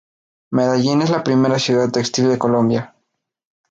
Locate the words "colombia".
2.39-2.95